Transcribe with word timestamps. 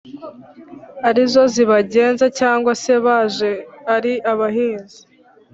arizo 1.07 1.41
zibagenza, 1.53 2.25
cyangwa 2.39 2.71
se 2.83 2.93
baje 3.05 3.51
ari 3.95 4.13
abahinzi 4.31 4.99